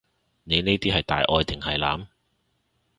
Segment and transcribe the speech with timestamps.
[0.45, 2.07] 你呢啲係大愛定係濫？